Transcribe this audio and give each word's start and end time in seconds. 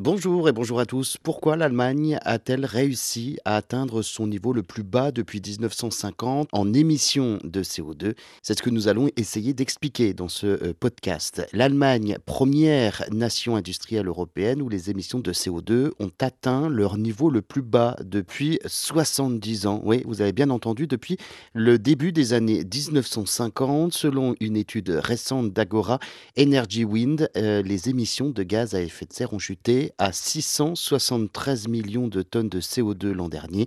Bonjour 0.00 0.48
et 0.48 0.52
bonjour 0.52 0.80
à 0.80 0.86
tous. 0.86 1.18
Pourquoi 1.22 1.56
l'Allemagne 1.56 2.18
a-t-elle 2.22 2.66
réussi 2.66 3.38
à 3.44 3.54
atteindre 3.54 4.02
son 4.02 4.26
niveau 4.26 4.52
le 4.52 4.64
plus 4.64 4.82
bas 4.82 5.12
depuis 5.12 5.40
1950 5.40 6.48
en 6.50 6.74
émissions 6.74 7.38
de 7.44 7.62
CO2 7.62 8.16
C'est 8.42 8.58
ce 8.58 8.62
que 8.64 8.70
nous 8.70 8.88
allons 8.88 9.08
essayer 9.16 9.54
d'expliquer 9.54 10.12
dans 10.12 10.26
ce 10.26 10.46
euh, 10.46 10.74
podcast. 10.78 11.46
L'Allemagne, 11.52 12.18
première 12.26 13.04
nation 13.12 13.54
industrielle 13.54 14.08
européenne 14.08 14.62
où 14.62 14.68
les 14.68 14.90
émissions 14.90 15.20
de 15.20 15.32
CO2 15.32 15.92
ont 16.00 16.10
atteint 16.20 16.68
leur 16.68 16.98
niveau 16.98 17.30
le 17.30 17.40
plus 17.40 17.62
bas 17.62 17.94
depuis 18.04 18.58
70 18.66 19.66
ans. 19.66 19.80
Oui, 19.84 20.02
vous 20.06 20.22
avez 20.22 20.32
bien 20.32 20.50
entendu, 20.50 20.88
depuis 20.88 21.18
le 21.52 21.78
début 21.78 22.10
des 22.10 22.32
années 22.32 22.64
1950, 22.64 23.92
selon 23.92 24.34
une 24.40 24.56
étude 24.56 24.90
récente 24.90 25.52
d'Agora 25.52 26.00
Energy 26.36 26.84
Wind, 26.84 27.30
euh, 27.36 27.62
les 27.62 27.88
émissions 27.88 28.30
de 28.30 28.42
gaz 28.42 28.74
à 28.74 28.82
effet 28.82 29.06
de 29.06 29.12
serre 29.12 29.32
ont 29.32 29.38
chuté 29.38 29.83
à 29.98 30.12
673 30.12 31.68
millions 31.68 32.08
de 32.08 32.22
tonnes 32.22 32.48
de 32.48 32.60
CO2 32.60 33.12
l'an 33.12 33.28
dernier, 33.28 33.66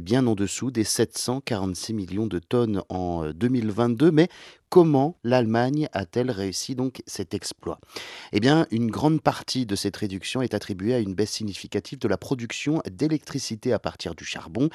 bien 0.00 0.26
en 0.26 0.34
dessous 0.34 0.70
des 0.70 0.84
746 0.84 1.94
millions 1.94 2.26
de 2.26 2.38
tonnes 2.38 2.82
en 2.88 3.30
2022. 3.30 4.10
Mais 4.10 4.28
Comment 4.68 5.16
l'Allemagne 5.22 5.88
a-t-elle 5.92 6.30
réussi 6.30 6.74
donc 6.74 7.00
cet 7.06 7.34
exploit? 7.34 7.78
Eh 8.32 8.40
bien, 8.40 8.66
une 8.72 8.90
grande 8.90 9.20
partie 9.20 9.64
de 9.64 9.76
cette 9.76 9.96
réduction 9.96 10.42
est 10.42 10.54
attribuée 10.54 10.92
à 10.92 10.98
une 10.98 11.14
baisse 11.14 11.30
significative 11.30 12.00
de 12.00 12.08
la 12.08 12.16
production 12.16 12.82
d'électricité 12.90 13.72
à 13.72 13.78
partir 13.78 14.16
du 14.16 14.24
charbon. 14.24 14.68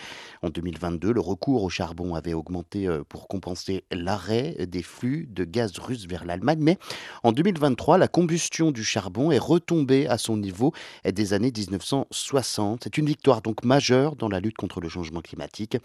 En 0.44 0.50
2022, 0.50 1.12
le 1.12 1.20
recours 1.20 1.64
au 1.64 1.70
charbon 1.70 2.16
avait 2.16 2.34
augmenté 2.34 2.88
euh, 2.88 3.04
pour 3.08 3.28
compenser 3.28 3.84
l'arrêt 3.92 4.66
des 4.66 4.82
flux 4.82 5.28
de 5.30 5.44
gaz 5.44 5.78
russe 5.78 6.08
vers 6.08 6.24
l'Allemagne, 6.24 6.60
mais 6.62 6.78
en 7.24 7.34
2023, 7.34 7.98
la 7.98 8.08
combustion 8.08 8.72
du 8.72 8.86
charbon 8.86 9.30
est 9.30 9.40
retombée 9.40 10.08
à 10.08 10.18
son 10.18 10.38
niveau 10.38 10.74
des 11.04 11.34
années 11.34 11.52
1960. 11.56 12.86
C'est 12.86 12.98
une 12.98 13.08
victoire 13.08 13.42
donc 13.42 13.66
majeure 13.66 14.16
dans 14.16 14.30
la 14.30 14.40
lutte 14.40 14.58
contre 14.58 14.80
le 14.80 14.88
changement 14.88 15.22
climatique. 15.22 15.78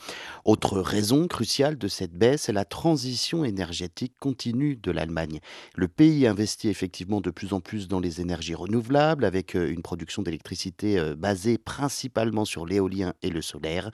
Autre 0.45 0.79
raison 0.79 1.27
cruciale 1.27 1.77
de 1.77 1.89
cette 1.89 2.13
baisse 2.13 2.49
est 2.49 2.53
la 2.53 2.65
transition 2.65 3.45
énergétique 3.45 3.96
continue 4.21 4.77
de 4.77 4.91
l'Allemagne. 4.91 5.41
Le 5.75 5.89
pays 5.89 6.27
investit 6.27 6.69
effectivement 6.69 7.21
de 7.21 7.31
plus 7.31 7.53
en 7.53 7.61
plus 7.61 7.89
dans 7.89 8.01
les 8.01 8.21
énergies 8.21 8.55
renouvelables, 8.55 9.25
avec 9.25 9.57
euh, 9.57 9.71
une 9.71 9.83
production 9.83 10.23
d'électricité 10.23 10.99
euh, 10.99 11.15
basée 11.15 11.59
principalement 11.59 12.45
sur 12.45 12.67
l'éolien 12.67 13.15
et 13.23 13.31
le 13.31 13.43
solaire. 13.43 13.91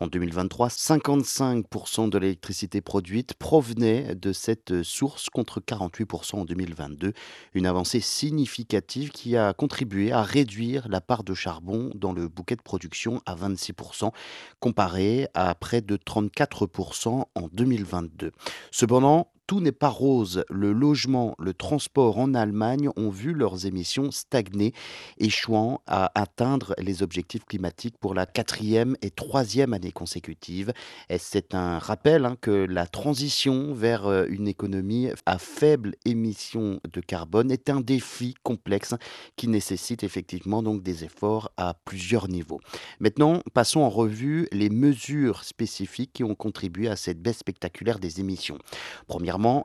En 0.00 0.06
2023, 0.06 0.68
55% 0.68 2.08
de 2.08 2.18
l'électricité 2.18 2.80
produite 2.80 3.34
provenait 3.34 4.14
de 4.14 4.32
cette 4.32 4.72
euh, 4.72 4.82
source 4.82 5.30
contre 5.30 5.60
48% 5.60 6.36
en 6.36 6.44
2022. 6.44 7.12
Une 7.54 7.66
avancée 7.66 8.00
significative 8.00 9.10
qui 9.10 9.36
a 9.36 9.52
contribué 9.52 10.12
à 10.12 10.22
réduire 10.22 10.88
la 10.88 11.00
part 11.00 11.24
de 11.24 11.34
charbon 11.34 11.90
dans 11.94 12.12
le 12.12 12.28
bouquet 12.28 12.56
de 12.56 12.62
production 12.62 13.22
à 13.26 13.34
26%, 13.34 14.10
comparé 14.60 15.28
à 15.34 15.54
près 15.54 15.80
de 15.80 15.96
34% 15.96 17.24
en 17.34 17.48
2022. 17.52 18.32
Cependant, 18.70 19.30
tout 19.46 19.60
n'est 19.60 19.72
pas 19.72 19.88
rose. 19.88 20.44
Le 20.48 20.72
logement, 20.72 21.34
le 21.38 21.54
transport 21.54 22.18
en 22.18 22.34
Allemagne 22.34 22.88
ont 22.96 23.10
vu 23.10 23.32
leurs 23.32 23.66
émissions 23.66 24.10
stagner, 24.10 24.72
échouant 25.18 25.82
à 25.86 26.10
atteindre 26.20 26.74
les 26.78 27.02
objectifs 27.02 27.44
climatiques 27.44 27.98
pour 27.98 28.14
la 28.14 28.26
quatrième 28.26 28.96
et 29.02 29.10
troisième 29.10 29.74
année 29.74 29.92
consécutive. 29.92 30.72
c'est 31.18 31.54
un 31.54 31.78
rappel 31.78 32.24
hein, 32.24 32.36
que 32.40 32.50
la 32.50 32.86
transition 32.86 33.74
vers 33.74 34.06
euh, 34.06 34.26
une 34.28 34.48
économie 34.48 35.08
à 35.26 35.38
faible 35.38 35.94
émission 36.04 36.80
de 36.92 37.00
carbone 37.00 37.50
est 37.50 37.70
un 37.70 37.80
défi 37.80 38.34
complexe 38.42 38.94
qui 39.36 39.48
nécessite 39.48 40.04
effectivement 40.04 40.62
donc 40.62 40.82
des 40.82 41.04
efforts 41.04 41.50
à 41.56 41.74
plusieurs 41.84 42.28
niveaux. 42.28 42.60
Maintenant, 43.00 43.40
passons 43.52 43.80
en 43.80 43.90
revue 43.90 44.48
les 44.52 44.70
mesures 44.70 45.44
spécifiques 45.44 46.12
qui 46.12 46.24
ont 46.24 46.34
contribué 46.34 46.88
à 46.88 46.96
cette 46.96 47.20
baisse 47.20 47.38
spectaculaire 47.38 47.98
des 47.98 48.20
émissions. 48.20 48.58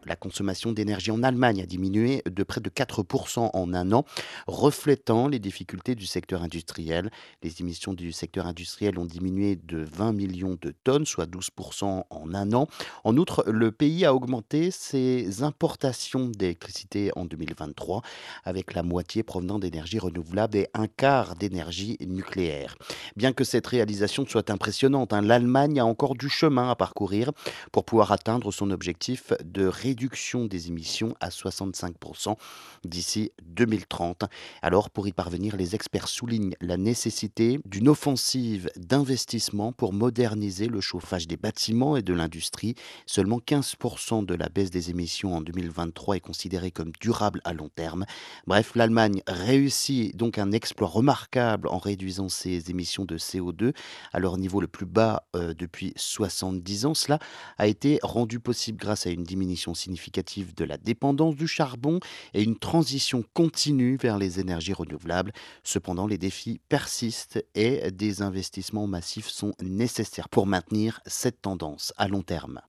La 0.05 0.15
consommation 0.15 0.71
d'énergie 0.71 1.11
en 1.11 1.21
Allemagne 1.21 1.61
a 1.61 1.65
diminué 1.67 2.23
de 2.25 2.43
près 2.43 2.59
de 2.59 2.71
4% 2.71 3.51
en 3.53 3.73
un 3.75 3.91
an, 3.91 4.03
reflétant 4.47 5.27
les 5.27 5.37
difficultés 5.37 5.93
du 5.93 6.07
secteur 6.07 6.41
industriel. 6.41 7.11
Les 7.43 7.61
émissions 7.61 7.93
du 7.93 8.11
secteur 8.11 8.47
industriel 8.47 8.97
ont 8.97 9.05
diminué 9.05 9.57
de 9.57 9.85
20 9.93 10.13
millions 10.13 10.57
de 10.59 10.73
tonnes, 10.83 11.05
soit 11.05 11.29
12% 11.29 12.03
en 12.09 12.33
un 12.33 12.53
an. 12.53 12.67
En 13.03 13.15
outre, 13.17 13.43
le 13.47 13.71
pays 13.71 14.05
a 14.05 14.15
augmenté 14.15 14.71
ses 14.71 15.43
importations 15.43 16.25
d'électricité 16.25 17.11
en 17.15 17.25
2023, 17.25 18.01
avec 18.45 18.73
la 18.73 18.81
moitié 18.81 19.21
provenant 19.21 19.59
d'énergie 19.59 19.99
renouvelable 19.99 20.57
et 20.57 20.67
un 20.73 20.87
quart 20.87 21.35
d'énergie 21.35 21.95
nucléaire. 22.01 22.75
Bien 23.15 23.33
que 23.33 23.43
cette 23.43 23.67
réalisation 23.67 24.25
soit 24.25 24.49
impressionnante, 24.49 25.13
hein, 25.13 25.21
l'Allemagne 25.21 25.79
a 25.79 25.85
encore 25.85 26.15
du 26.15 26.27
chemin 26.27 26.71
à 26.71 26.75
parcourir 26.75 27.31
pour 27.71 27.85
pouvoir 27.85 28.11
atteindre 28.11 28.51
son 28.51 28.71
objectif 28.71 29.31
de 29.43 29.58
de 29.59 29.67
réduction 29.67 30.45
des 30.45 30.69
émissions 30.69 31.15
à 31.19 31.29
65% 31.29 32.37
d'ici 32.85 33.33
2030. 33.43 34.23
Alors 34.61 34.89
pour 34.89 35.05
y 35.09 35.11
parvenir, 35.11 35.57
les 35.57 35.75
experts 35.75 36.07
soulignent 36.07 36.55
la 36.61 36.77
nécessité 36.77 37.59
d'une 37.65 37.89
offensive 37.89 38.69
d'investissement 38.77 39.73
pour 39.73 39.91
moderniser 39.91 40.67
le 40.67 40.79
chauffage 40.79 41.27
des 41.27 41.35
bâtiments 41.35 41.97
et 41.97 42.01
de 42.01 42.13
l'industrie. 42.13 42.75
Seulement 43.05 43.39
15% 43.39 44.25
de 44.25 44.33
la 44.33 44.47
baisse 44.47 44.69
des 44.69 44.91
émissions 44.91 45.35
en 45.35 45.41
2023 45.41 46.15
est 46.15 46.21
considérée 46.21 46.71
comme 46.71 46.93
durable 47.01 47.41
à 47.43 47.51
long 47.51 47.67
terme. 47.67 48.05
Bref, 48.47 48.71
l'Allemagne 48.75 49.21
réussit 49.27 50.15
donc 50.15 50.37
un 50.37 50.53
exploit 50.53 50.87
remarquable 50.87 51.67
en 51.67 51.79
réduisant 51.79 52.29
ses 52.29 52.71
émissions 52.71 53.03
de 53.03 53.17
CO2 53.17 53.73
à 54.13 54.19
leur 54.19 54.37
niveau 54.37 54.61
le 54.61 54.67
plus 54.67 54.85
bas 54.85 55.23
euh, 55.35 55.53
depuis 55.53 55.91
70 55.97 56.85
ans. 56.85 56.93
Cela 56.93 57.19
a 57.57 57.67
été 57.67 57.99
rendu 58.03 58.39
possible 58.39 58.77
grâce 58.77 59.05
à 59.05 59.09
une 59.09 59.23
significative 59.55 60.53
de 60.55 60.65
la 60.65 60.77
dépendance 60.77 61.35
du 61.35 61.47
charbon 61.47 61.99
et 62.33 62.43
une 62.43 62.57
transition 62.57 63.23
continue 63.33 63.97
vers 63.97 64.17
les 64.17 64.39
énergies 64.39 64.73
renouvelables. 64.73 65.31
Cependant, 65.63 66.07
les 66.07 66.17
défis 66.17 66.59
persistent 66.69 67.43
et 67.55 67.91
des 67.91 68.21
investissements 68.21 68.87
massifs 68.87 69.27
sont 69.27 69.53
nécessaires 69.61 70.29
pour 70.29 70.47
maintenir 70.47 71.01
cette 71.05 71.41
tendance 71.41 71.93
à 71.97 72.07
long 72.07 72.21
terme. 72.21 72.61